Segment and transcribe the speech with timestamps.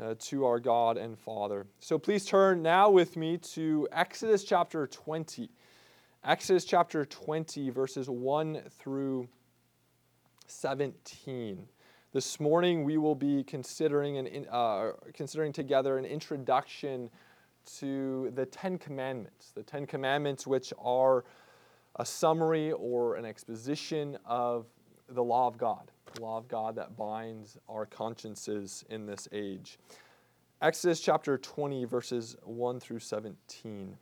[0.00, 1.66] uh, to our God and Father.
[1.78, 5.50] So please turn now with me to Exodus chapter 20.
[6.24, 9.28] Exodus chapter 20, verses 1 through
[10.46, 11.68] 17.
[12.12, 17.10] This morning we will be considering, an, uh, considering together an introduction
[17.78, 19.52] to the Ten Commandments.
[19.54, 21.24] The Ten Commandments, which are
[21.96, 24.66] a summary or an exposition of
[25.08, 29.78] the law of God, law of God that binds our consciences in this age.
[30.62, 33.96] Exodus chapter 20, verses 1 through 17.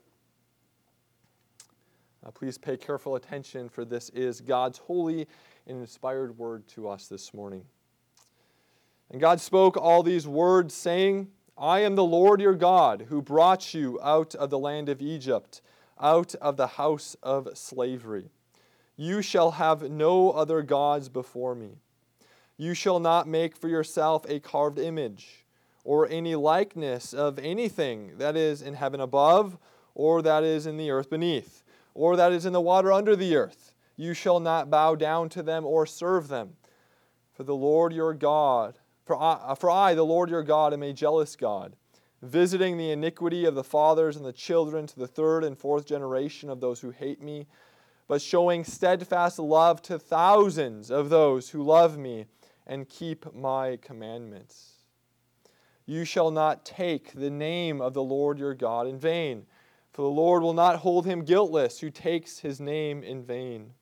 [2.27, 5.27] Uh, please pay careful attention, for this is God's holy
[5.67, 7.65] and inspired word to us this morning.
[9.11, 13.73] And God spoke all these words, saying, I am the Lord your God, who brought
[13.75, 15.63] you out of the land of Egypt,
[16.01, 18.31] out of the house of slavery.
[18.97, 21.79] You shall have no other gods before me.
[22.59, 25.47] You shall not make for yourself a carved image,
[25.83, 29.57] or any likeness of anything that is in heaven above,
[29.95, 31.65] or that is in the earth beneath
[31.99, 33.75] or that is in the water under the earth.
[33.97, 36.51] You shall not bow down to them or serve them.
[37.33, 40.85] For the Lord your God, for I, uh, for I, the Lord your God, am
[40.85, 41.75] a jealous God,
[42.23, 46.51] visiting the iniquity of the fathers and the children to the third and fourth generation
[46.51, 47.49] of those who hate me,
[48.07, 52.27] but showing steadfast love to thousands of those who love me
[52.69, 54.83] and keep my commandments.
[55.87, 59.47] You shall not take the name of the Lord your God in vain
[59.99, 63.73] for the Lord will not hold him guiltless who takes his name in vain.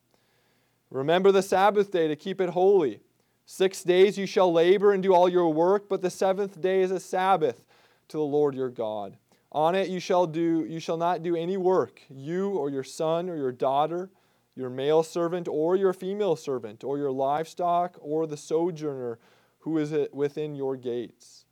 [0.89, 3.01] Remember the Sabbath day to keep it holy.
[3.45, 6.89] Six days you shall labor and do all your work, but the seventh day is
[6.89, 7.63] a Sabbath
[8.07, 9.15] to the Lord your God.
[9.51, 13.29] On it you shall do you shall not do any work, you or your son
[13.29, 14.09] or your daughter,
[14.57, 19.19] your male servant or your female servant, or your livestock or the sojourner
[19.59, 21.45] who is within your gates.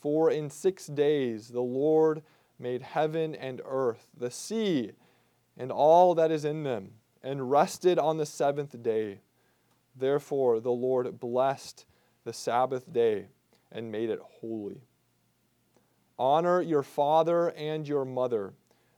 [0.00, 2.22] For in six days the Lord
[2.58, 4.92] made heaven and earth, the sea,
[5.56, 9.20] and all that is in them, and rested on the seventh day.
[9.96, 11.84] Therefore, the Lord blessed
[12.24, 13.26] the Sabbath day
[13.70, 14.82] and made it holy.
[16.18, 18.54] Honor your father and your mother,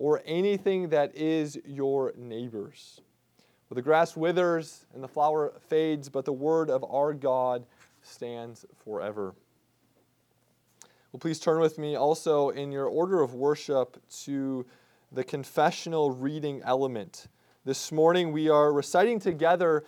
[0.00, 3.02] or anything that is your neighbor's.
[3.68, 7.66] Well, the grass withers and the flower fades, but the word of our God
[8.02, 9.34] stands forever.
[11.12, 14.64] Well, please turn with me also in your order of worship to
[15.12, 17.26] the confessional reading element.
[17.66, 19.84] This morning we are reciting together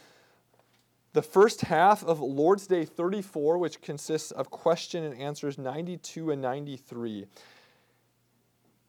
[1.14, 6.42] the first half of Lord's Day 34, which consists of question and answers 92 and
[6.42, 7.26] 93.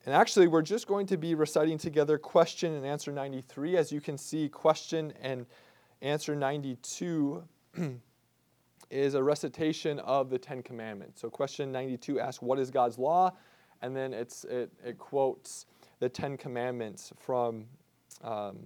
[0.05, 3.77] And actually, we're just going to be reciting together question and answer 93.
[3.77, 5.45] As you can see, question and
[6.01, 7.43] answer 92
[8.89, 11.21] is a recitation of the Ten Commandments.
[11.21, 13.31] So, question 92 asks, What is God's law?
[13.81, 15.65] And then it, it quotes
[15.99, 17.65] the Ten Commandments from
[18.21, 18.59] um,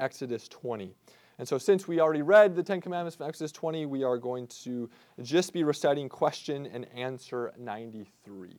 [0.00, 0.94] Exodus 20.
[1.38, 4.48] And so, since we already read the Ten Commandments from Exodus 20, we are going
[4.64, 4.90] to
[5.22, 8.58] just be reciting question and answer 93.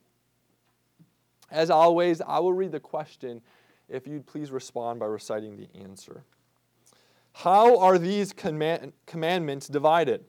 [1.50, 3.40] As always, I will read the question
[3.88, 6.22] if you'd please respond by reciting the answer.
[7.32, 10.24] How are these command- commandments divided?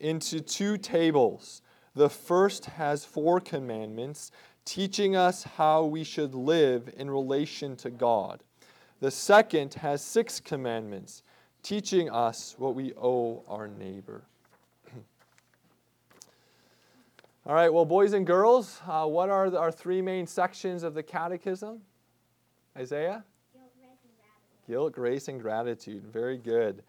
[0.00, 1.62] into two tables.
[1.94, 4.30] The first has four commandments,
[4.64, 8.42] teaching us how we should live in relation to God.
[9.00, 11.22] The second has six commandments,
[11.62, 14.24] teaching us what we owe our neighbor.
[17.46, 20.94] All right, well, boys and girls, uh, what are the, our three main sections of
[20.94, 21.82] the catechism?
[22.74, 23.22] Isaiah?
[24.66, 26.06] Guilt, grace, and gratitude.
[26.06, 26.82] Very good.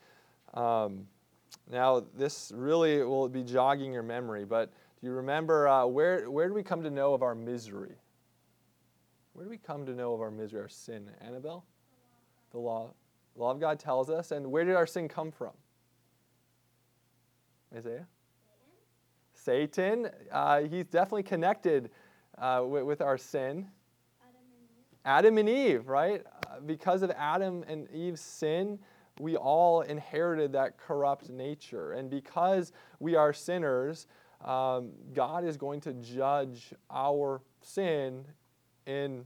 [0.54, 1.08] Um,
[1.70, 4.72] now, this really will be jogging your memory, but
[5.02, 7.96] do you remember uh, where, where did we come to know of our misery?
[9.34, 11.10] Where do we come to know of our misery, our sin?
[11.20, 11.66] Annabelle?
[12.52, 12.94] The law.
[13.36, 14.32] The law of God tells us.
[14.32, 15.52] And where did our sin come from?
[17.76, 18.08] Isaiah?
[19.46, 20.10] Satan.
[20.32, 21.92] Uh, he's definitely connected
[22.40, 23.68] uh, with, with, our sin.
[24.26, 26.26] Adam and Eve, Adam and Eve right?
[26.48, 28.80] Uh, because of Adam and Eve's sin,
[29.20, 31.94] we all inherited that corrupt nature.
[31.94, 34.08] And because we are sinners,
[34.44, 38.26] um, God is going to judge our sin
[38.88, 39.26] in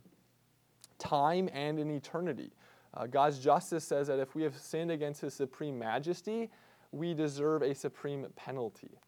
[0.98, 2.52] time and in eternity.
[2.94, 6.50] Uh, God's justice says that if we have sinned against His supreme majesty,
[6.92, 9.00] we deserve a supreme penalty.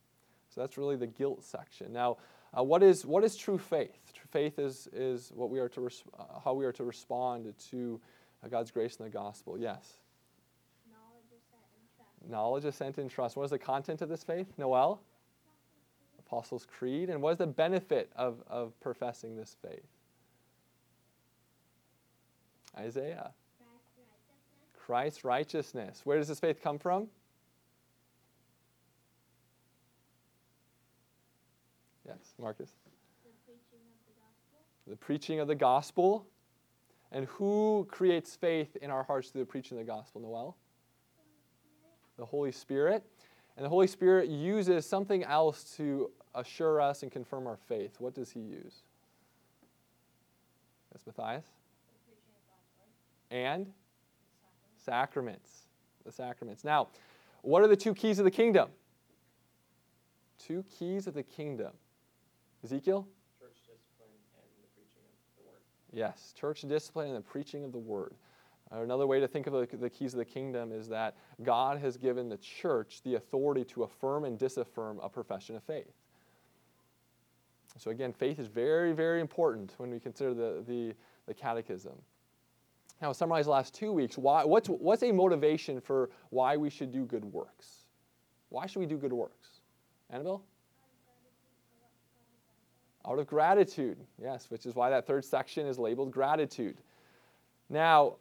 [0.54, 1.94] So that's really the guilt section.
[1.94, 2.18] Now,
[2.58, 4.12] uh, what, is, what is true faith?
[4.14, 7.54] True faith is, is what we are to res- uh, how we are to respond
[7.72, 8.02] to
[8.44, 9.58] uh, God's grace in the gospel.
[9.58, 10.00] Yes?
[10.92, 12.30] Knowledge, assent, and trust.
[12.30, 13.38] Knowledge, assent, and trust.
[13.38, 14.48] What is the content of this faith?
[14.58, 15.02] Noel?
[16.20, 17.10] Apostles' Creed.
[17.10, 19.88] And what is the benefit of, of professing this faith?
[22.78, 23.32] Isaiah.
[23.58, 24.86] Christ's righteousness.
[24.86, 26.02] Christ's righteousness.
[26.04, 27.08] Where does this faith come from?
[32.18, 32.72] Yes, Marcus.
[33.24, 34.60] The preaching of the gospel.
[34.88, 36.28] The preaching of the gospel.
[37.12, 40.58] And who creates faith in our hearts through the preaching of the gospel, Noel?
[42.18, 43.04] The Holy Spirit.
[43.58, 47.96] And the Holy Spirit uses something else to assure us and confirm our faith.
[48.00, 48.84] What does he use?
[50.94, 51.46] Yes, Matthias?
[53.30, 53.72] And
[54.78, 55.68] sacraments.
[56.06, 56.64] The sacraments.
[56.64, 56.88] Now,
[57.42, 58.70] what are the two keys of the kingdom?
[60.40, 61.72] Two keys of the kingdom.
[62.64, 63.08] Ezekiel?
[63.40, 65.62] church discipline and the preaching of the word.
[65.92, 68.14] Yes, church discipline and the preaching of the word.
[68.72, 71.80] Uh, Another way to think of the, the keys of the kingdom is that God
[71.80, 75.94] has given the church the authority to affirm and disaffirm a profession of faith.
[77.78, 80.94] So, again, faith is very, very important when we consider the, the,
[81.26, 81.94] the catechism.
[83.02, 86.92] Now, summarize the last two weeks, why, what's, what's a motivation for why we should
[86.92, 87.86] do good works?
[88.50, 89.62] Why should we do good works?
[90.10, 90.44] Annabelle?
[93.08, 96.78] Out of gratitude, yes, which is why that third section is labeled gratitude.
[97.70, 98.18] Now,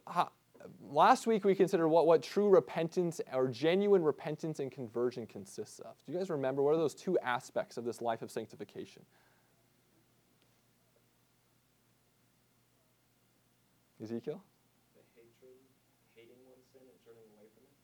[0.89, 5.93] last week we considered what, what true repentance or genuine repentance and conversion consists of.
[6.05, 9.03] Do you guys remember what are those two aspects of this life of sanctification?
[14.01, 14.41] Ezekiel?
[14.95, 15.61] The hatred,
[16.15, 17.77] hating one's sin and turning away from it.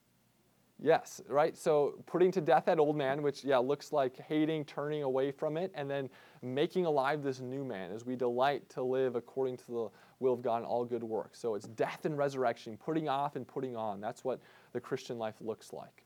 [0.80, 1.58] Yes, right?
[1.58, 5.58] So putting to death that old man, which, yeah, looks like hating, turning away from
[5.58, 6.10] it, and then
[6.44, 9.90] making alive this new man as we delight to live according to the
[10.20, 11.40] will of God in all good works.
[11.40, 14.00] So it's death and resurrection, putting off and putting on.
[14.00, 14.40] That's what
[14.74, 16.04] the Christian life looks like.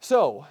[0.00, 0.46] So,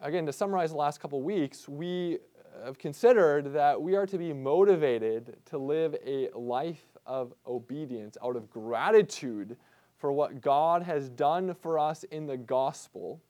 [0.00, 2.18] again, to summarize the last couple weeks, we
[2.64, 8.36] have considered that we are to be motivated to live a life of obedience out
[8.36, 9.56] of gratitude
[9.96, 13.22] for what God has done for us in the gospel.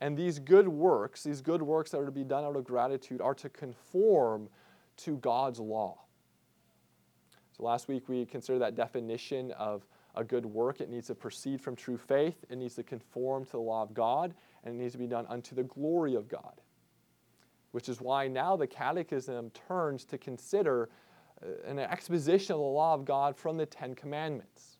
[0.00, 3.20] And these good works, these good works that are to be done out of gratitude,
[3.20, 4.48] are to conform
[4.98, 5.98] to God's law.
[7.56, 10.80] So last week we considered that definition of a good work.
[10.80, 13.94] It needs to proceed from true faith, it needs to conform to the law of
[13.94, 16.60] God, and it needs to be done unto the glory of God.
[17.72, 20.88] Which is why now the Catechism turns to consider
[21.42, 24.77] uh, an exposition of the law of God from the Ten Commandments.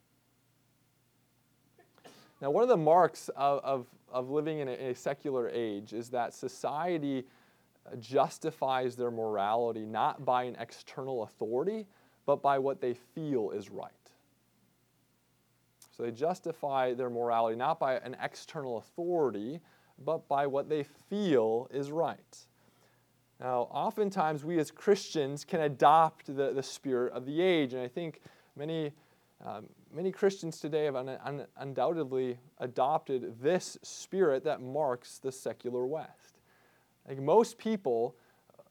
[2.40, 6.08] Now, one of the marks of, of, of living in a, a secular age is
[6.11, 7.25] that society
[8.00, 11.87] justifies their morality not by an external authority,
[12.26, 13.93] but by what they feel is right.
[15.96, 19.61] So they justify their morality not by an external authority,
[20.05, 22.38] but by what they feel is right.
[23.41, 27.89] Now, oftentimes we as Christians can adopt the, the spirit of the age, and I
[27.89, 28.20] think
[28.56, 28.93] many,
[29.44, 35.87] um, many Christians today have un- un- undoubtedly adopted this spirit that marks the secular
[35.87, 36.39] West.
[37.09, 38.17] Like most people
[38.53, 38.63] uh,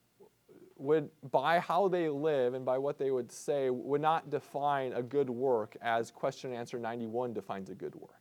[0.77, 5.01] would, by how they live and by what they would say, would not define a
[5.01, 8.11] good work as question and answer 91 defines a good work.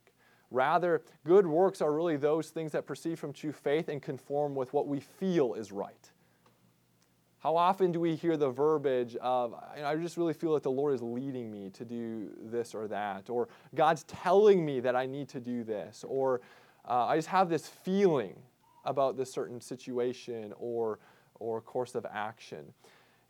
[0.49, 4.71] Rather, good works are really those things that proceed from true faith and conform with
[4.73, 6.11] what we feel is right.
[7.39, 10.95] How often do we hear the verbiage of, I just really feel that the Lord
[10.95, 15.29] is leading me to do this or that, or God's telling me that I need
[15.29, 16.41] to do this, or
[16.89, 18.35] uh, I just have this feeling
[18.85, 20.97] about this certain situation or,
[21.39, 22.73] or course of action.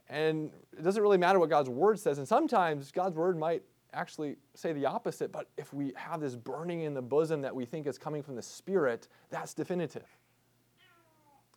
[0.10, 3.62] And it doesn't really matter what God's word says, and sometimes God's word might
[3.94, 7.66] actually say the opposite, but if we have this burning in the bosom that we
[7.66, 10.06] think is coming from the Spirit, that's definitive.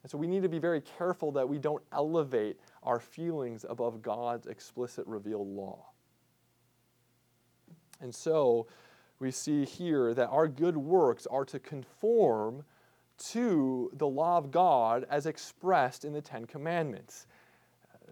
[0.02, 4.02] And so we need to be very careful that we don't elevate our feelings above
[4.02, 5.86] God's explicit revealed law.
[8.00, 8.66] And so
[9.18, 12.64] we see here that our good works are to conform
[13.18, 17.26] to the law of God as expressed in the Ten Commandments.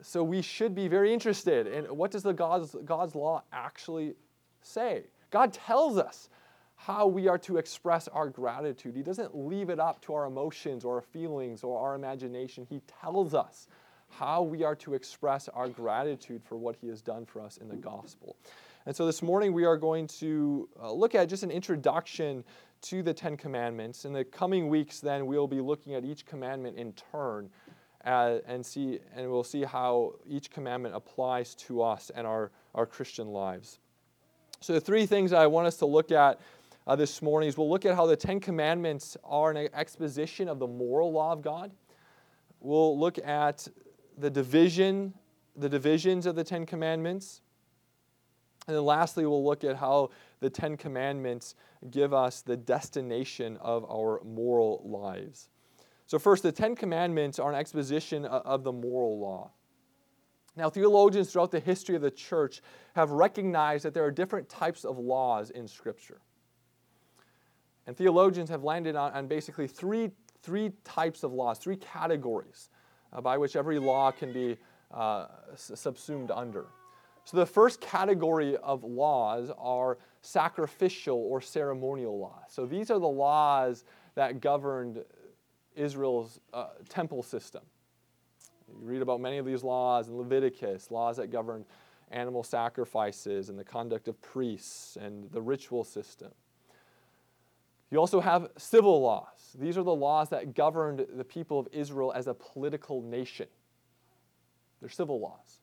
[0.02, 4.14] So we should be very interested in what does the God's, God's law actually
[4.61, 5.04] say?
[5.30, 6.28] God tells us
[6.78, 8.94] how we are to express our gratitude.
[8.94, 12.66] He doesn't leave it up to our emotions or our feelings or our imagination.
[12.70, 13.66] He tells us
[14.08, 17.68] how we are to express our gratitude for what He has done for us in
[17.68, 18.37] the gospel.
[18.87, 22.44] And so this morning we are going to uh, look at just an introduction
[22.82, 24.04] to the Ten Commandments.
[24.04, 27.50] In the coming weeks, then, we'll be looking at each commandment in turn
[28.04, 32.87] uh, and see and we'll see how each commandment applies to us and our, our
[32.87, 33.80] Christian lives.
[34.61, 36.40] So the three things I want us to look at
[36.88, 40.59] uh, this morning is we'll look at how the Ten Commandments are an exposition of
[40.59, 41.71] the moral law of God.
[42.61, 43.68] We'll look at
[44.16, 45.12] the division,
[45.54, 47.42] the divisions of the Ten Commandments.
[48.66, 51.57] And then lastly, we'll look at how the Ten Commandments
[51.90, 55.50] give us the destination of our moral lives.
[56.07, 59.50] So, first, the Ten Commandments are an exposition of the moral law.
[60.57, 62.62] Now, theologians throughout the history of the church
[62.95, 66.23] have recognized that there are different types of laws in Scripture.
[67.88, 70.11] And theologians have landed on, on basically three,
[70.42, 72.68] three types of laws, three categories
[73.14, 74.59] uh, by which every law can be
[74.92, 76.66] uh, subsumed under.
[77.25, 82.45] So, the first category of laws are sacrificial or ceremonial laws.
[82.49, 83.85] So, these are the laws
[84.16, 85.02] that governed
[85.75, 87.62] Israel's uh, temple system.
[88.68, 91.64] You read about many of these laws in Leviticus, laws that governed
[92.11, 96.33] animal sacrifices and the conduct of priests and the ritual system.
[97.90, 99.57] You also have civil laws.
[99.59, 103.47] These are the laws that governed the people of Israel as a political nation.
[104.80, 105.61] They're civil laws.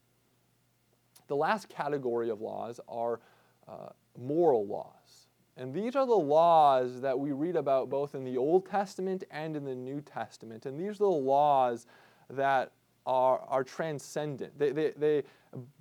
[1.27, 3.19] The last category of laws are
[3.67, 5.27] uh, moral laws.
[5.57, 9.55] And these are the laws that we read about both in the Old Testament and
[9.55, 10.65] in the New Testament.
[10.65, 11.85] And these are the laws
[12.29, 12.71] that
[13.05, 15.23] are, are transcendent, they, they, they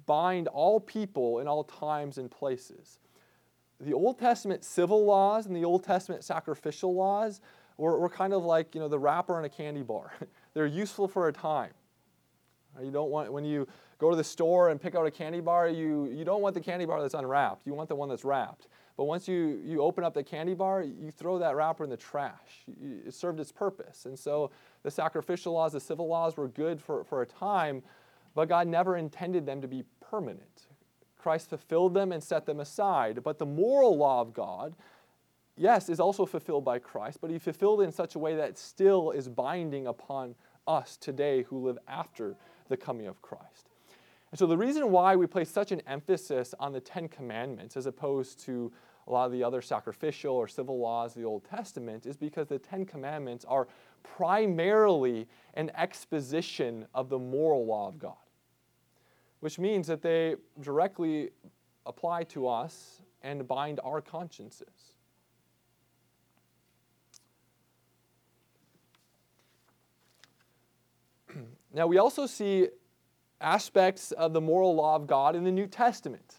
[0.05, 2.99] bind all people in all times and places.
[3.85, 7.41] The Old Testament civil laws and the Old Testament sacrificial laws
[7.77, 10.13] were, were kind of like you know, the wrapper on a candy bar.
[10.55, 11.73] They're useful for a time.
[12.83, 15.69] You don't want, when you go to the store and pick out a candy bar,
[15.69, 17.67] you, you don't want the candy bar that's unwrapped.
[17.67, 18.69] You want the one that's wrapped.
[18.97, 21.97] But once you, you open up the candy bar, you throw that wrapper in the
[21.97, 22.65] trash.
[23.07, 24.07] It served its purpose.
[24.07, 24.51] And so
[24.83, 27.83] the sacrificial laws, the civil laws were good for, for a time,
[28.35, 30.67] but God never intended them to be permanent.
[31.25, 33.23] Christ fulfilled them and set them aside.
[33.25, 34.75] But the moral law of God,
[35.57, 38.59] yes, is also fulfilled by Christ, but he fulfilled it in such a way that
[38.59, 40.35] still is binding upon
[40.67, 42.37] us today who live after
[42.69, 43.71] the coming of Christ.
[44.33, 47.87] And so the reason why we place such an emphasis on the Ten Commandments as
[47.87, 48.71] opposed to
[49.07, 52.49] a lot of the other sacrificial or civil laws of the Old Testament is because
[52.49, 53.67] the Ten Commandments are
[54.03, 58.13] primarily an exposition of the moral law of God,
[59.45, 61.29] which means that they directly
[61.85, 64.95] apply to us and bind our consciences.
[71.75, 72.69] now, we also see
[73.39, 76.37] aspects of the moral law of God in the New Testament.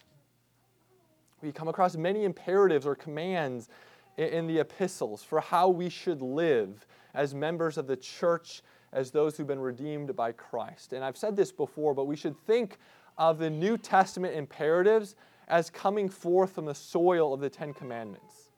[1.42, 3.68] We come across many imperatives or commands
[4.16, 6.84] in the epistles for how we should live
[7.14, 8.62] as members of the church,
[8.96, 10.94] as those who've been redeemed by Christ.
[10.94, 12.78] And I've said this before, but we should think
[13.18, 15.14] of the New Testament imperatives
[15.48, 18.50] as coming forth from the soil of the Ten Commandments.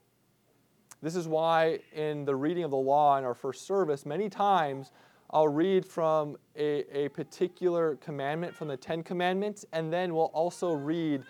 [1.03, 4.93] This is why, in the reading of the law in our first service, many times
[5.31, 10.73] I'll read from a, a particular commandment from the Ten Commandments, and then we'll also
[10.73, 11.25] read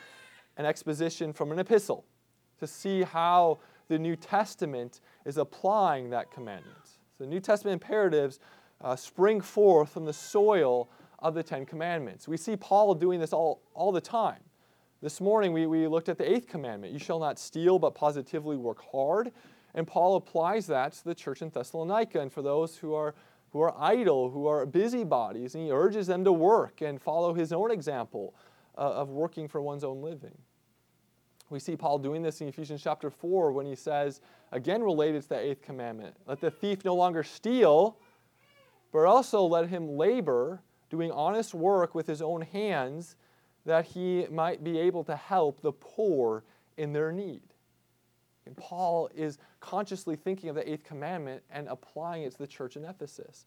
[0.59, 2.05] an exposition from an epistle
[2.59, 6.77] to see how the New Testament is applying that commandment.
[7.19, 8.38] So, New Testament imperatives
[8.81, 12.29] uh, spring forth from the soil of the Ten Commandments.
[12.29, 14.41] We see Paul doing this all, all the time.
[15.01, 18.57] This morning we, we looked at the eighth commandment you shall not steal, but positively
[18.57, 19.33] work hard.
[19.75, 23.15] And Paul applies that to the church in Thessalonica and for those who are
[23.53, 27.53] who are idle, who are busybodies, and he urges them to work and follow his
[27.53, 28.35] own example
[28.77, 30.37] uh, of working for one's own living.
[31.51, 34.21] We see Paul doing this in Ephesians chapter 4 when he says,
[34.53, 37.97] again related to the eighth commandment, let the thief no longer steal,
[38.92, 43.16] but also let him labor, doing honest work with his own hands,
[43.66, 46.45] that he might be able to help the poor
[46.76, 47.42] in their need.
[48.47, 52.76] And Paul is consciously thinking of the eighth commandment and applying it to the church
[52.76, 53.45] in Ephesus.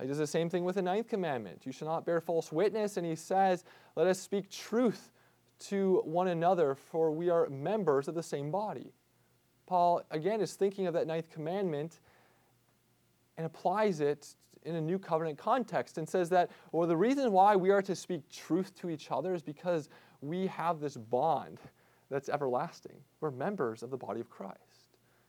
[0.00, 1.66] He does the same thing with the ninth commandment.
[1.66, 2.96] You shall not bear false witness.
[2.96, 3.64] And he says,
[3.96, 5.10] let us speak truth
[5.66, 8.92] to one another, for we are members of the same body.
[9.66, 11.98] Paul, again, is thinking of that ninth commandment
[13.36, 14.34] and applies it
[14.68, 17.96] in a new covenant context and says that, well, the reason why we are to
[17.96, 19.88] speak truth to each other is because
[20.20, 21.58] we have this bond
[22.10, 22.96] that's everlasting.
[23.20, 24.58] We're members of the body of Christ.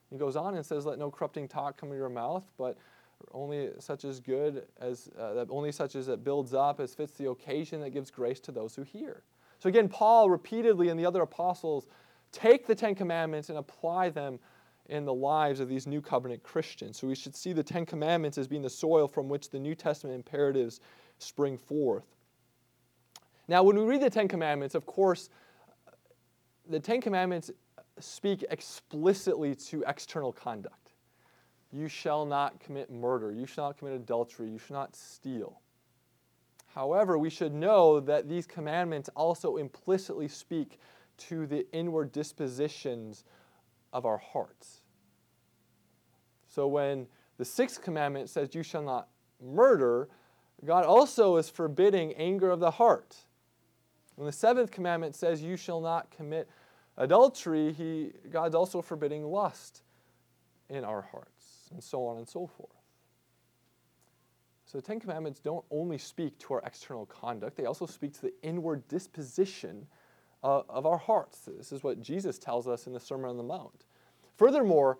[0.09, 2.77] He goes on and says, Let no corrupting talk come in your mouth, but
[3.31, 7.13] only such as good as uh, that only such as it builds up as fits
[7.13, 9.23] the occasion that gives grace to those who hear.
[9.59, 11.87] So again, Paul repeatedly and the other apostles
[12.31, 14.39] take the Ten Commandments and apply them
[14.89, 16.97] in the lives of these new covenant Christians.
[16.97, 19.75] So we should see the Ten Commandments as being the soil from which the New
[19.75, 20.81] Testament imperatives
[21.19, 22.05] spring forth.
[23.47, 25.29] Now, when we read the Ten Commandments, of course,
[26.69, 27.51] the Ten Commandments
[27.99, 30.93] speak explicitly to external conduct.
[31.71, 33.31] You shall not commit murder.
[33.31, 34.49] You shall not commit adultery.
[34.49, 35.61] You shall not steal.
[36.73, 40.79] However, we should know that these commandments also implicitly speak
[41.17, 43.23] to the inward dispositions
[43.91, 44.78] of our hearts.
[46.49, 49.07] So when the sixth commandment says, You shall not
[49.41, 50.09] murder,
[50.65, 53.15] God also is forbidding anger of the heart.
[54.15, 56.49] When the seventh commandment says, You shall not commit
[56.97, 59.83] adultery, he, God's also forbidding lust
[60.69, 62.69] in our hearts, and so on and so forth.
[64.65, 68.21] So the Ten Commandments don't only speak to our external conduct, they also speak to
[68.23, 69.87] the inward disposition
[70.43, 71.41] uh, of our hearts.
[71.57, 73.85] This is what Jesus tells us in the Sermon on the Mount.
[74.37, 74.99] Furthermore,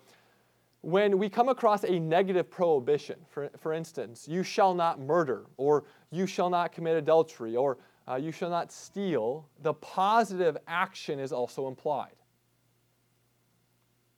[0.82, 5.84] when we come across a negative prohibition, for, for instance, you shall not murder, or
[6.10, 11.32] you shall not commit adultery, or uh, you shall not steal, the positive action is
[11.32, 12.16] also implied.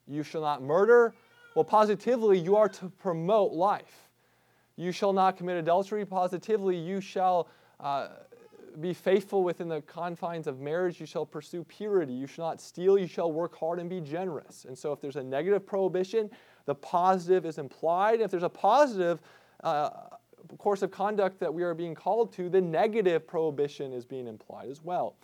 [0.06, 1.14] You shall not murder.
[1.54, 4.08] Well, positively, you are to promote life.
[4.76, 6.06] You shall not commit adultery.
[6.06, 7.48] Positively, you shall
[7.80, 8.08] uh,
[8.80, 10.98] be faithful within the confines of marriage.
[10.98, 12.12] You shall pursue purity.
[12.12, 12.98] You shall not steal.
[12.98, 14.64] You shall work hard and be generous.
[14.66, 16.30] And so, if there's a negative prohibition,
[16.66, 18.20] the positive is implied.
[18.20, 19.20] If there's a positive
[19.62, 19.90] uh,
[20.58, 24.68] course of conduct that we are being called to, the negative prohibition is being implied
[24.68, 25.16] as well.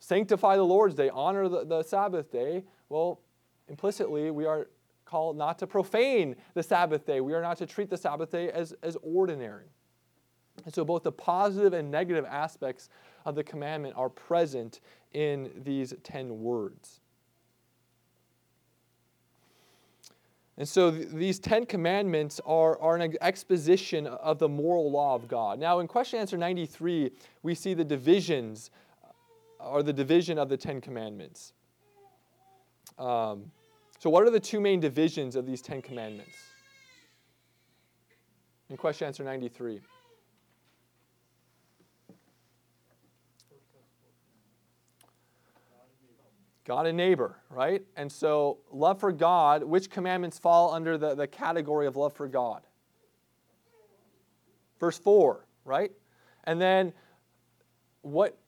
[0.00, 2.64] Sanctify the Lord's day, honor the, the Sabbath day.
[2.88, 3.20] Well,
[3.68, 4.68] implicitly, we are
[5.04, 7.20] called not to profane the Sabbath day.
[7.20, 9.66] We are not to treat the Sabbath day as, as ordinary.
[10.64, 12.88] And so both the positive and negative aspects
[13.24, 14.80] of the commandment are present
[15.12, 17.01] in these 10 words.
[20.58, 25.26] And so th- these Ten Commandments are, are an exposition of the moral law of
[25.28, 25.58] God.
[25.58, 27.10] Now, in question answer 93,
[27.42, 28.70] we see the divisions,
[29.58, 31.54] or the division of the Ten Commandments.
[32.98, 33.50] Um,
[33.98, 36.36] so, what are the two main divisions of these Ten Commandments?
[38.68, 39.80] In question answer 93.
[46.64, 47.82] God and neighbor, right?
[47.96, 52.28] And so, love for God, which commandments fall under the, the category of love for
[52.28, 52.62] God?
[54.78, 55.90] Verse 4, right?
[56.44, 56.92] And then,
[58.02, 58.38] what,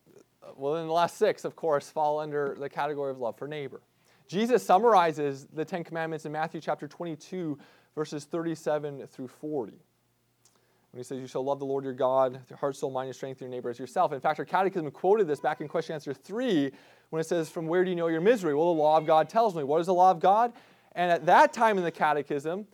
[0.56, 3.82] well, then the last six, of course, fall under the category of love for neighbor.
[4.26, 7.58] Jesus summarizes the Ten Commandments in Matthew chapter 22,
[7.94, 9.72] verses 37 through 40.
[9.72, 13.08] When he says, You shall love the Lord your God with your heart, soul, mind,
[13.08, 14.12] and strength, your neighbor as yourself.
[14.12, 16.70] In fact, our catechism quoted this back in question answer 3
[17.10, 18.54] when it says, From where do you know your misery?
[18.54, 19.62] Well, the law of God tells me.
[19.62, 20.52] What is the law of God?
[20.92, 22.66] And at that time in the catechism,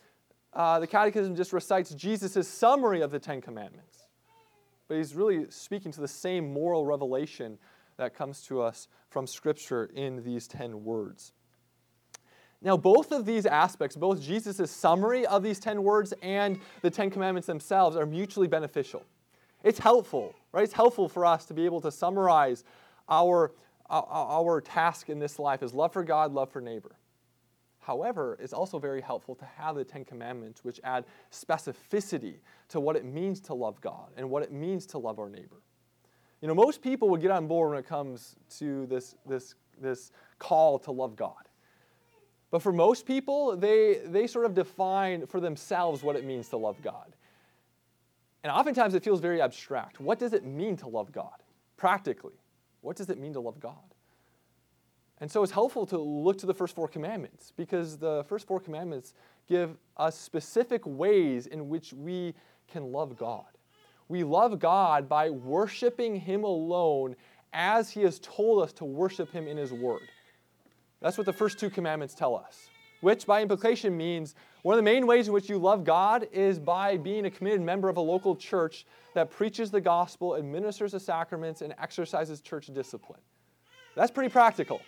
[0.53, 4.07] uh, the catechism just recites Jesus' summary of the Ten Commandments.
[4.89, 7.59] But he's really speaking to the same moral revelation
[7.97, 11.33] that comes to us from Scripture in these ten words.
[12.63, 17.11] Now, both of these aspects, both Jesus' summary of these 10 words and the 10
[17.11, 19.03] commandments themselves, are mutually beneficial.
[19.65, 20.65] It's helpful, right?
[20.65, 22.65] It's helpful for us to be able to summarize
[23.09, 23.53] our,
[23.91, 26.97] our task in this life is love for God, love for neighbor.
[27.81, 32.37] However, it's also very helpful to have the Ten Commandments, which add specificity
[32.69, 35.63] to what it means to love God and what it means to love our neighbor.
[36.41, 40.13] You know, most people would get on board when it comes to this, this, this
[40.39, 41.49] call to love God.
[42.51, 46.57] But for most people, they, they sort of define for themselves what it means to
[46.57, 47.15] love God.
[48.43, 50.01] And oftentimes it feels very abstract.
[50.01, 51.43] What does it mean to love God?
[51.77, 52.35] Practically,
[52.81, 53.95] what does it mean to love God?
[55.21, 58.59] And so it's helpful to look to the first four commandments because the first four
[58.59, 59.13] commandments
[59.49, 62.35] give us specific ways in which we
[62.69, 63.45] can love God.
[64.09, 67.17] We love God by worshiping Him alone
[67.53, 70.09] as He has told us to worship Him in His Word.
[71.01, 72.71] That's what the first two commandments tell us,
[73.03, 76.59] which by implication means one of the main ways in which you love God is
[76.59, 81.01] by being a committed member of a local church that preaches the gospel, administers the
[81.01, 83.21] sacraments, and exercises church discipline.
[83.95, 84.81] That's pretty practical.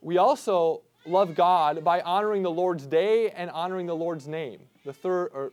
[0.00, 4.60] We also love God by honoring the Lord's day and honoring the Lord's name.
[4.84, 5.52] The third, or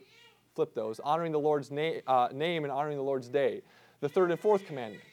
[0.54, 3.62] flip those, honoring the Lord's na- uh, name and honoring the Lord's day.
[4.00, 5.06] The third and fourth commandments.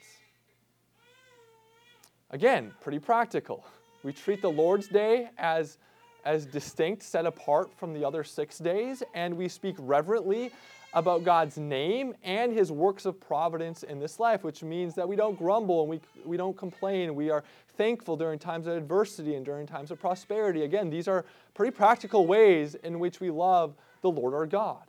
[2.30, 3.64] Again, pretty practical.
[4.02, 5.78] We treat the Lord's Day as,
[6.28, 10.52] as distinct, set apart from the other six days, and we speak reverently
[10.92, 15.16] about God's name and his works of providence in this life, which means that we
[15.16, 17.14] don't grumble and we, we don't complain.
[17.14, 17.44] We are
[17.78, 20.64] thankful during times of adversity and during times of prosperity.
[20.64, 24.82] Again, these are pretty practical ways in which we love the Lord our God.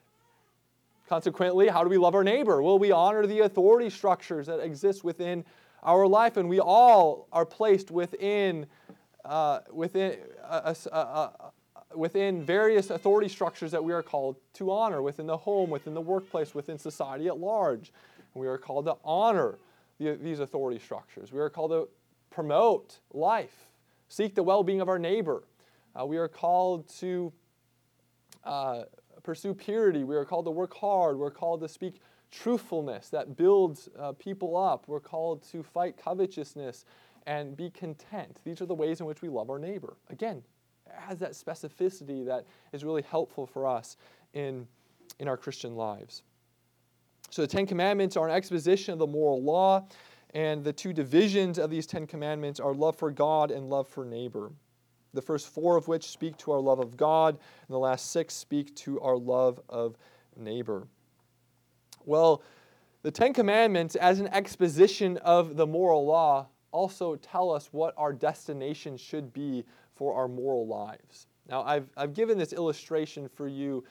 [1.08, 2.62] Consequently, how do we love our neighbor?
[2.62, 5.46] Well, we honor the authority structures that exist within
[5.84, 8.66] our life, and we all are placed within,
[9.26, 11.52] uh, within, a, a, a,
[11.96, 16.02] within various authority structures that we are called to honor within the home, within the
[16.02, 17.92] workplace, within society at large.
[18.34, 19.60] We are called to honor
[20.00, 21.32] the, these authority structures.
[21.32, 21.90] We are called to
[22.30, 23.68] promote life,
[24.08, 25.44] seek the well being of our neighbor.
[26.00, 27.34] Uh, we are called to
[28.44, 28.84] uh,
[29.24, 30.04] pursue purity.
[30.04, 31.18] We are called to work hard.
[31.18, 32.02] We're called to speak
[32.32, 34.88] truthfulness that builds uh, people up.
[34.88, 36.86] We're called to fight covetousness
[37.30, 38.40] and be content.
[38.44, 39.98] These are the ways in which we love our neighbor.
[40.10, 40.42] Again,
[40.92, 43.98] has that specificity that is really helpful for us
[44.34, 44.68] in,
[45.20, 46.24] in our Christian lives.
[47.30, 49.86] So the Ten Commandments are an exposition of the moral law,
[50.34, 54.04] and the two divisions of these Ten Commandments are love for God and love for
[54.06, 54.52] neighbor.
[55.14, 58.34] The first four of which speak to our love of God, and the last six
[58.34, 59.98] speak to our love of
[60.36, 60.88] neighbor.
[62.06, 62.42] Well,
[63.04, 68.14] the Ten Commandments, as an exposition of the moral law, also tell us what our
[68.14, 69.64] destination should be
[69.96, 71.28] for our moral lives.
[71.50, 73.84] Now, I've, I've given this illustration for you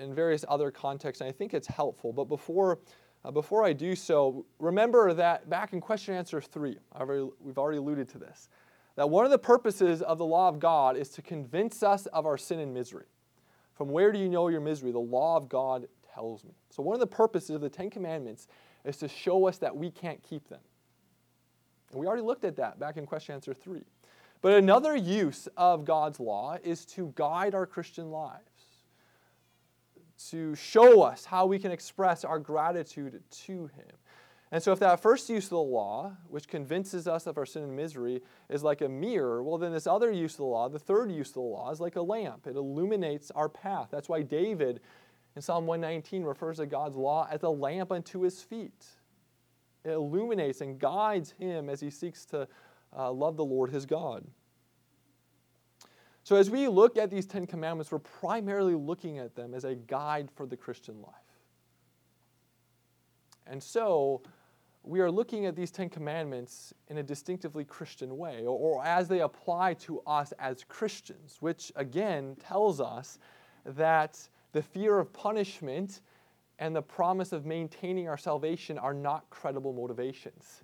[0.00, 2.12] in various other contexts, and I think it's helpful.
[2.12, 2.78] But before,
[3.24, 7.78] uh, before I do so, remember that back in question answer three, already, we've already
[7.78, 8.48] alluded to this,
[8.96, 12.26] that one of the purposes of the law of God is to convince us of
[12.26, 13.06] our sin and misery.
[13.74, 14.92] From where do you know your misery?
[14.92, 16.52] The law of God tells me.
[16.70, 18.46] So, one of the purposes of the Ten Commandments
[18.84, 20.60] is to show us that we can't keep them.
[21.94, 23.84] And we already looked at that back in question answer three.
[24.42, 28.42] But another use of God's law is to guide our Christian lives,
[30.30, 33.86] to show us how we can express our gratitude to Him.
[34.50, 37.62] And so, if that first use of the law, which convinces us of our sin
[37.62, 40.80] and misery, is like a mirror, well, then this other use of the law, the
[40.80, 42.48] third use of the law, is like a lamp.
[42.48, 43.88] It illuminates our path.
[43.92, 44.80] That's why David
[45.36, 48.84] in Psalm 119 refers to God's law as a lamp unto his feet.
[49.84, 52.48] Illuminates and guides him as he seeks to
[52.96, 54.24] uh, love the Lord his God.
[56.22, 59.74] So, as we look at these Ten Commandments, we're primarily looking at them as a
[59.74, 61.14] guide for the Christian life.
[63.46, 64.22] And so,
[64.82, 69.06] we are looking at these Ten Commandments in a distinctively Christian way, or, or as
[69.08, 73.18] they apply to us as Christians, which again tells us
[73.64, 74.18] that
[74.52, 76.00] the fear of punishment
[76.58, 80.62] and the promise of maintaining our salvation are not credible motivations.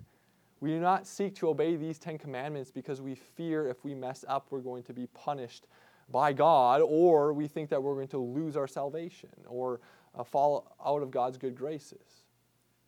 [0.59, 4.23] We do not seek to obey these Ten Commandments because we fear if we mess
[4.27, 5.65] up, we're going to be punished
[6.09, 9.79] by God, or we think that we're going to lose our salvation or
[10.13, 12.25] uh, fall out of God's good graces.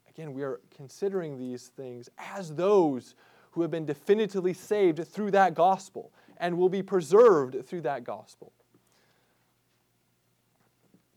[0.09, 3.15] Again, we are considering these things as those
[3.51, 8.51] who have been definitively saved through that gospel and will be preserved through that gospel.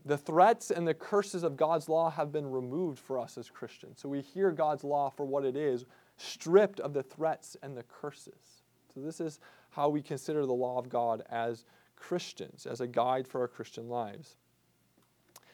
[0.07, 3.99] The threats and the curses of God's law have been removed for us as Christians.
[4.01, 5.85] So we hear God's law for what it is,
[6.17, 8.63] stripped of the threats and the curses.
[8.95, 9.41] So this is
[9.71, 11.65] how we consider the law of God as
[11.97, 14.37] Christians, as a guide for our Christian lives.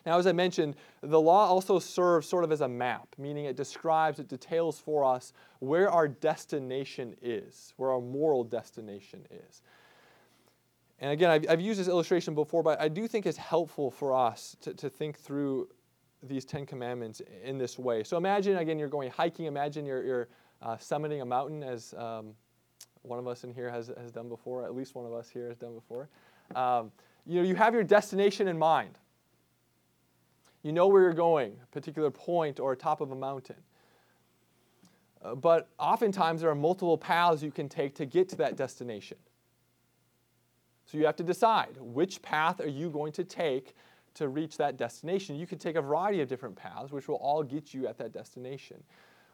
[0.04, 3.56] Now, as I mentioned, the law also serves sort of as a map, meaning it
[3.56, 9.62] describes, it details for us where our destination is, where our moral destination is.
[11.02, 14.14] And again, I've, I've, used this illustration before, but I do think it's helpful for
[14.14, 15.68] us to, to think through
[16.22, 18.04] these Ten Commandments in this way.
[18.04, 19.46] So imagine, again, you're going hiking.
[19.46, 20.28] Imagine you're, you're
[20.62, 22.34] uh, summiting a mountain, as um,
[23.02, 25.48] one of us in here has, has done before, at least one of us here
[25.48, 26.08] has done before.
[26.54, 26.92] Um,
[27.26, 28.96] you know, you have your destination in mind.
[30.62, 33.56] You know where you're going, a particular point or top of a mountain.
[35.20, 39.18] Uh, but oftentimes there are multiple paths you can take to get to that destination.
[40.92, 43.74] So you have to decide which path are you going to take
[44.12, 45.36] to reach that destination.
[45.36, 48.12] You can take a variety of different paths, which will all get you at that
[48.12, 48.82] destination.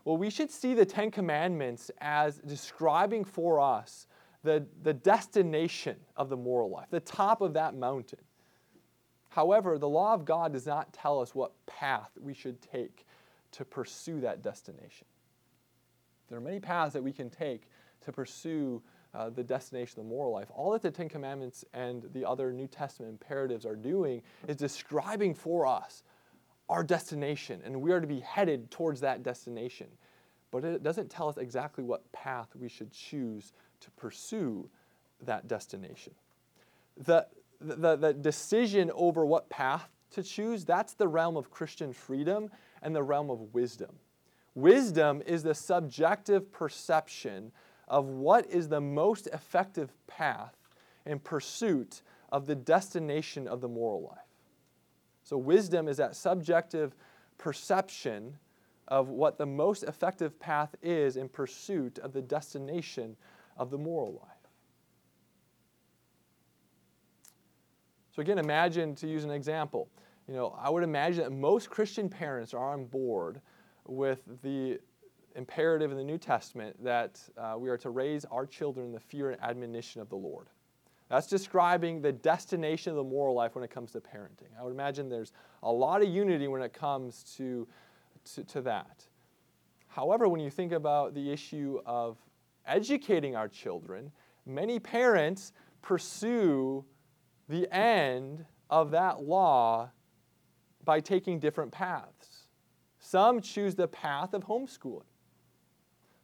[0.05, 4.07] Well, we should see the Ten Commandments as describing for us
[4.45, 8.21] the, the destination of the moral life, the top of that mountain.
[9.31, 13.05] However, the law of God does not tell us what path we should take
[13.51, 15.09] to pursue that destination.
[16.29, 17.63] There are many paths that we can take
[18.03, 18.81] to pursue
[19.19, 20.47] uh, the destination of the moral life.
[20.55, 25.35] All that the Ten Commandments and the other New Testament imperatives are doing is describing
[25.35, 26.05] for us
[26.69, 29.89] our destination, and we are to be headed towards that destination.
[30.53, 34.71] But it doesn't tell us exactly what path we should choose to pursue
[35.25, 36.15] that destination.
[36.97, 37.27] The,
[37.61, 42.51] the, the decision over what path to choose, that's the realm of Christian freedom
[42.83, 43.97] and the realm of wisdom.
[44.55, 47.51] Wisdom is the subjective perception
[47.89, 50.55] of what is the most effective path
[51.07, 54.19] in pursuit of the destination of the moral life.
[55.23, 56.95] So, wisdom is that subjective
[57.39, 58.37] perception
[58.89, 63.17] of what the most effective path is in pursuit of the destination
[63.57, 64.39] of the moral life.
[68.15, 69.89] So, again, imagine to use an example.
[70.27, 73.41] You know, I would imagine that most Christian parents are on board
[73.87, 74.79] with the
[75.35, 79.01] imperative in the New Testament that uh, we are to raise our children in the
[79.01, 80.49] fear and admonition of the Lord.
[81.09, 84.51] That's describing the destination of the moral life when it comes to parenting.
[84.59, 87.67] I would imagine there's a lot of unity when it comes to,
[88.35, 89.05] to, to that.
[89.89, 92.19] However, when you think about the issue of
[92.67, 94.13] educating our children,
[94.45, 96.85] many parents pursue
[97.49, 99.91] the end of that law
[100.85, 102.49] by taking different paths.
[102.99, 105.08] Some choose the path of homeschooling.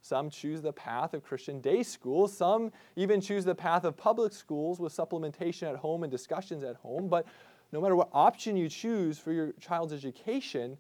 [0.05, 2.29] Some choose the path of Christian day school.
[2.29, 6.77] Some even choose the path of public schools with supplementation at home and discussions at
[6.77, 7.09] home.
[7.09, 7.27] But
[7.73, 10.77] no matter what option you choose for your child's education,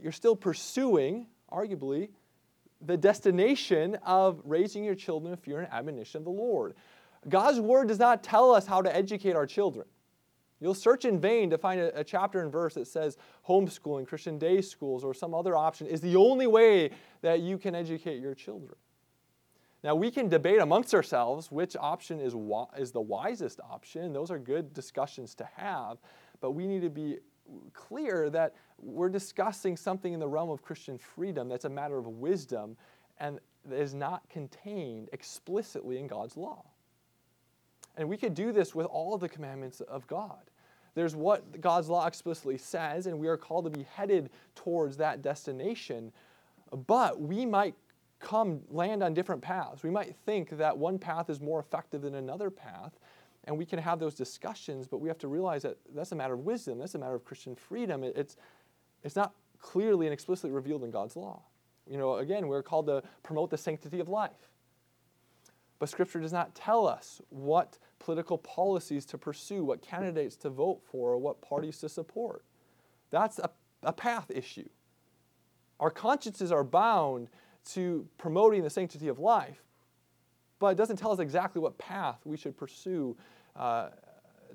[0.00, 2.08] you're still pursuing, arguably,
[2.80, 6.72] the destination of raising your children in fear and admonition of the Lord.
[7.28, 9.84] God's word does not tell us how to educate our children.
[10.60, 13.16] You'll search in vain to find a, a, chapter and verse that says
[13.46, 16.90] homeschooling, Christian day schools, or some other option is the only way
[17.22, 18.74] that you can educate your children.
[19.84, 22.34] Now, we can debate amongst ourselves which option is,
[22.76, 24.12] is the wisest option.
[24.12, 25.98] Those are good discussions to have,
[26.40, 27.18] but we need to be
[27.72, 32.06] clear that we're discussing something in the realm of Christian freedom that's a matter of
[32.06, 32.76] wisdom
[33.20, 33.38] and
[33.70, 36.64] is not contained explicitly in God's law.
[37.98, 40.40] And we could do this with all of the commandments of God.
[40.94, 45.20] There's what God's law explicitly says, and we are called to be headed towards that
[45.20, 46.12] destination.
[46.86, 47.74] But we might
[48.20, 49.82] come land on different paths.
[49.82, 52.98] We might think that one path is more effective than another path,
[53.44, 56.34] and we can have those discussions, but we have to realize that that's a matter
[56.34, 58.02] of wisdom, that's a matter of Christian freedom.
[58.02, 58.36] It's,
[59.02, 61.42] it's not clearly and explicitly revealed in God's law.
[61.88, 64.50] You know, again, we're called to promote the sanctity of life.
[65.78, 70.80] But Scripture does not tell us what political policies to pursue, what candidates to vote
[70.90, 72.44] for, or what parties to support.
[73.10, 73.50] That's a,
[73.82, 74.68] a path issue.
[75.80, 77.28] Our consciences are bound
[77.72, 79.62] to promoting the sanctity of life,
[80.58, 83.16] but it doesn't tell us exactly what path we should pursue
[83.54, 83.90] uh,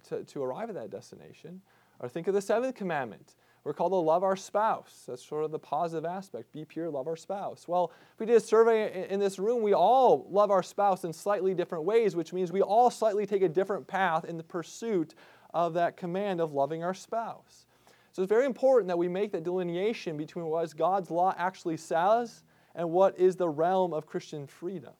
[0.10, 1.62] to, to arrive at that destination.
[2.00, 5.04] Or think of the seventh commandment we're called to love our spouse.
[5.08, 6.52] That's sort of the positive aspect.
[6.52, 7.66] Be pure, love our spouse.
[7.68, 11.14] Well, if we did a survey in this room, we all love our spouse in
[11.14, 15.16] slightly different ways, which means we all slightly take a different path in the pursuit
[15.54, 17.66] of that command of loving our spouse.
[18.12, 22.44] So it's very important that we make that delineation between what God's law actually says
[22.76, 24.94] and what is the realm of Christian freedom.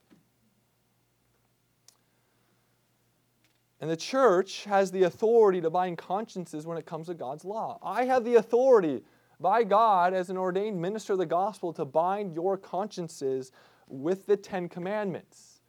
[3.84, 7.78] And the church has the authority to bind consciences when it comes to God's law.
[7.82, 9.02] I have the authority
[9.38, 13.52] by God as an ordained minister of the gospel to bind your consciences
[13.86, 15.60] with the Ten Commandments.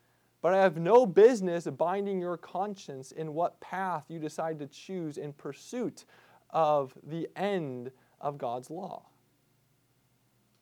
[0.42, 5.18] But I have no business binding your conscience in what path you decide to choose
[5.18, 6.06] in pursuit
[6.52, 9.08] of the end of God's law.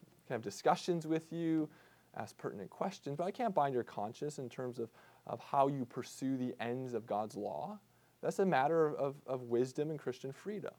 [0.02, 1.70] I can have discussions with you,
[2.18, 4.90] ask pertinent questions, but I can't bind your conscience in terms of
[5.28, 7.80] of how you pursue the ends of God's law.
[8.22, 10.74] That's a matter of, of, of wisdom and Christian freedom.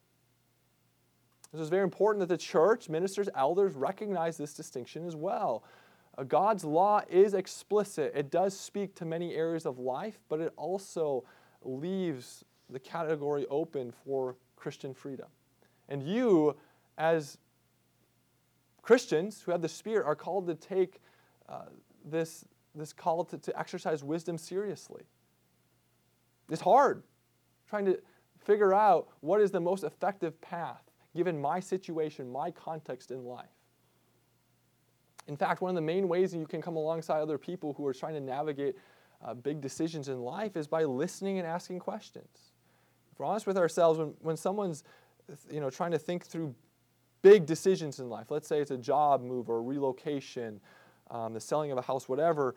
[1.53, 5.63] So it's very important that the church, ministers, elders recognize this distinction as well.
[6.19, 8.13] Uh, God's law is explicit.
[8.15, 11.25] It does speak to many areas of life, but it also
[11.63, 15.27] leaves the category open for Christian freedom.
[15.89, 16.57] And you,
[16.99, 17.39] as
[18.83, 21.01] Christians who have the Spirit, are called to take
[21.49, 21.67] uh,
[22.05, 22.45] this,
[22.81, 25.03] this call to, to exercise wisdom seriously.
[26.51, 27.03] It's hard
[27.69, 27.99] trying to
[28.45, 30.83] figure out what is the most effective path
[31.15, 33.47] given my situation, my context in life.
[35.27, 37.87] In fact, one of the main ways that you can come alongside other people who
[37.87, 38.77] are trying to navigate
[39.25, 42.53] uh, big decisions in life is by listening and asking questions.
[43.11, 44.85] If we're honest with ourselves, when, when someone's
[45.51, 46.55] you know, trying to think through
[47.23, 50.61] big decisions in life, let's say it's a job move or relocation,
[51.11, 52.55] um, the selling of a house, whatever,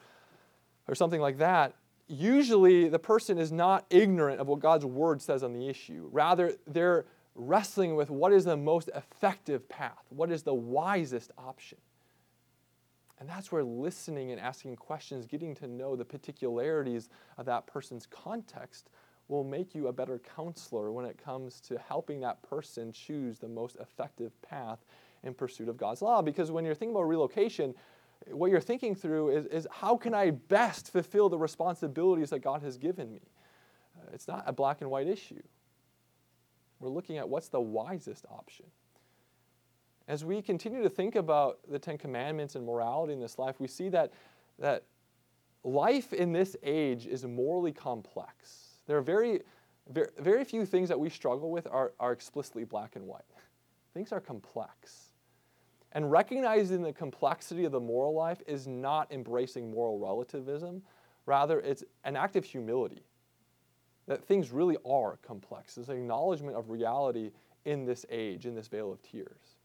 [0.87, 1.73] or something like that,
[2.07, 6.09] usually the person is not ignorant of what God's word says on the issue.
[6.11, 7.05] Rather, they're
[7.35, 11.77] wrestling with what is the most effective path, what is the wisest option.
[13.19, 18.05] And that's where listening and asking questions, getting to know the particularities of that person's
[18.05, 18.89] context,
[19.27, 23.47] will make you a better counselor when it comes to helping that person choose the
[23.47, 24.85] most effective path
[25.23, 26.21] in pursuit of God's law.
[26.21, 27.73] Because when you're thinking about relocation,
[28.31, 32.61] what you're thinking through is, is how can I best fulfill the responsibilities that God
[32.61, 33.21] has given me?
[33.97, 35.41] Uh, it's not a black and white issue.
[36.79, 38.65] We're looking at what's the wisest option.
[40.07, 43.67] As we continue to think about the Ten Commandments and morality in this life, we
[43.67, 44.13] see that,
[44.59, 44.83] that
[45.63, 48.67] life in this age is morally complex.
[48.87, 49.41] There are very,
[49.89, 53.23] very, very few things that we struggle with are, are explicitly black and white.
[53.93, 55.06] Things are complex.
[55.93, 60.81] And recognizing the complexity of the moral life is not embracing moral relativism,
[61.25, 63.03] rather, it's an act of humility.
[64.07, 65.77] That things really are complex.
[65.77, 67.31] It's an acknowledgement of reality
[67.65, 69.55] in this age, in this vale of tears.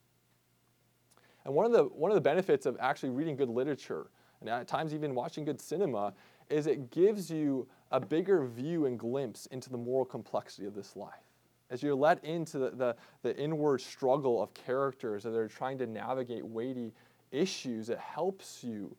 [1.45, 4.69] And one of the, one of the benefits of actually reading good literature, and at
[4.69, 6.15] times even watching good cinema,
[6.51, 10.97] is it gives you a bigger view and glimpse into the moral complexity of this
[10.97, 11.32] life.
[11.73, 15.87] As you're let into the, the, the inward struggle of characters that are trying to
[15.87, 16.93] navigate weighty
[17.31, 18.95] issues, it helps you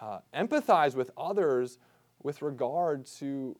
[0.00, 1.78] uh, empathize with others
[2.24, 3.56] with regard to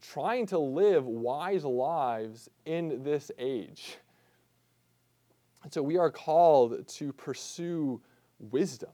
[0.00, 3.98] trying to live wise lives in this age.
[5.62, 8.00] And so we are called to pursue
[8.40, 8.90] wisdom.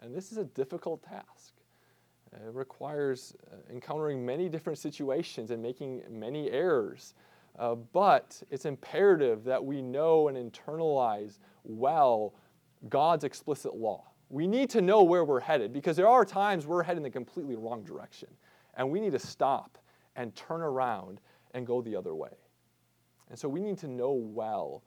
[0.00, 1.54] And this is a difficult task.
[2.32, 7.14] It requires uh, encountering many different situations and making many errors.
[7.58, 12.34] Uh, but it's imperative that we know and internalize well
[12.88, 14.04] God's explicit law.
[14.30, 17.56] We need to know where we're headed because there are times we're heading the completely
[17.56, 18.28] wrong direction.
[18.76, 19.78] And we need to stop
[20.14, 21.20] and turn around
[21.52, 22.30] and go the other way.
[23.30, 24.84] And so we need to know well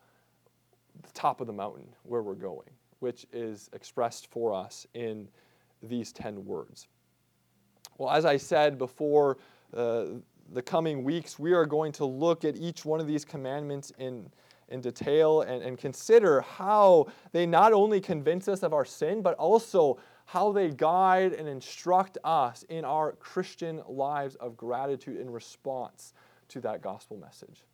[1.01, 5.27] the top of the mountain where we're going, which is expressed for us in
[5.83, 6.87] these 10 words.
[7.97, 9.37] Well, as I said before,
[9.75, 10.05] uh,
[10.53, 14.29] the coming weeks, we are going to look at each one of these commandments in,
[14.69, 19.35] in detail and, and consider how they not only convince us of our sin, but
[19.35, 26.13] also how they guide and instruct us in our Christian lives of gratitude in response
[26.49, 27.63] to that gospel message.
[27.63, 27.71] So